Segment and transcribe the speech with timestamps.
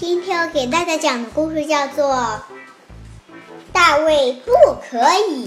[0.00, 2.14] 今天我给大家讲的故事叫做
[3.70, 5.44] 《大卫不可以》。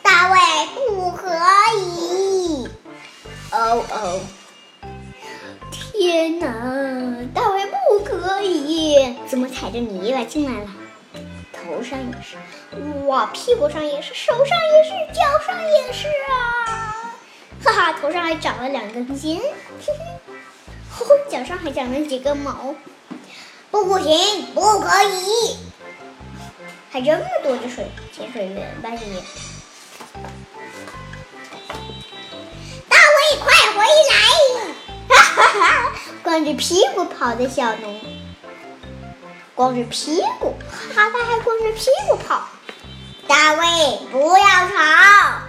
[0.00, 0.38] 大卫
[0.86, 1.28] 不可
[1.76, 2.68] 以！
[3.50, 4.20] 哦哦！
[5.92, 6.46] 天哪，
[7.34, 9.16] 大卫不可以！
[9.26, 10.70] 怎么踩着泥巴进来了？
[11.52, 12.36] 头上也是，
[13.08, 17.10] 哇，屁股上也是，手上也是，脚上也是啊！
[17.64, 19.42] 哈哈，头上还长了两根筋，
[21.30, 22.74] 脚上还长了几根毛，
[23.70, 25.58] 不行，不可以！
[26.90, 29.22] 还这么多的水，潜水员吧你？
[32.88, 34.14] 大卫，快回来！
[35.08, 38.00] 哈哈哈，光着屁股跑的小农。
[39.54, 40.54] 光着屁股，
[40.94, 42.48] 哈他还光着屁股跑。
[43.26, 45.42] 大卫，不要吵！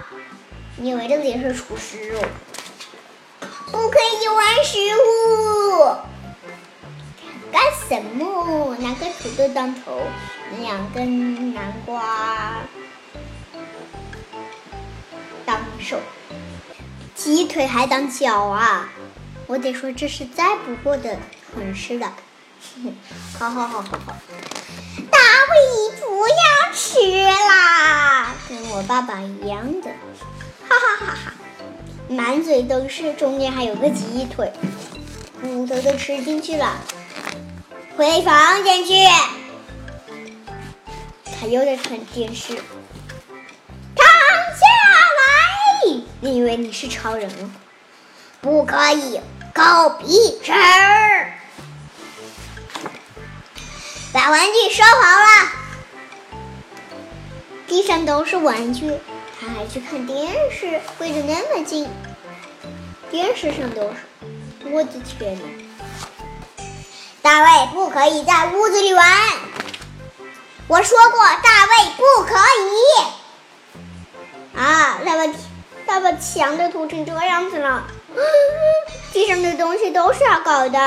[0.76, 2.28] 你以为这里是厨师哦？
[3.70, 5.07] 不可以玩食物。
[7.88, 8.76] 怎么？
[8.80, 10.02] 拿个土豆当头，
[10.60, 12.58] 两根南瓜
[15.46, 15.98] 当手，
[17.14, 18.90] 鸡腿还当脚啊！
[19.46, 21.16] 我得说，这是再不过的
[21.54, 22.12] 蠢事了。
[23.38, 24.16] 好好好好好，
[25.10, 25.56] 大卫
[25.98, 29.90] 不要吃啦，跟我爸爸一样的，
[30.68, 31.34] 哈哈哈哈，
[32.08, 34.52] 满嘴都是，中间还有个鸡腿，
[35.40, 36.76] 骨头都吃进去了，
[37.98, 38.94] 回房间去。
[41.24, 44.66] 他又在看电视，躺下
[45.18, 47.50] 来，你以为你是超人吗？
[48.40, 49.20] 不可以，
[49.52, 50.52] 狗鼻吃。
[54.12, 55.50] 把玩具收好了，
[57.66, 58.92] 地上都是玩具，
[59.40, 61.88] 他还去看电视，跪得那么近，
[63.10, 63.96] 电视上都是，
[64.70, 65.67] 我的天哪！
[67.22, 69.04] 大卫不可以在屋子里玩，
[70.66, 72.78] 我说过，大卫不可以。
[74.58, 75.26] 啊，他把
[75.86, 77.86] 他把墙都涂成这样子了，
[79.12, 80.78] 地上的东西都是他搞的。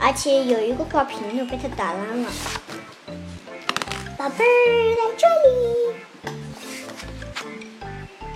[0.00, 2.30] 而且有一个花瓶都被他打烂了，
[4.16, 5.48] 宝贝儿在这里，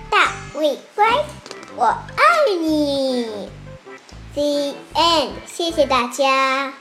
[0.09, 1.23] 大卫乖，
[1.75, 2.23] 我爱
[2.59, 3.12] 你。
[4.35, 6.73] The end，谢谢大家。